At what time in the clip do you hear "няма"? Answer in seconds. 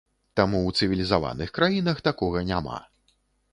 2.51-2.83